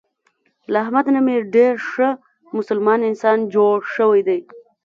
[0.71, 1.21] له احمد نه
[1.55, 2.09] ډېر ښه
[2.57, 4.39] مسلمان انسان جوړ شوی دی.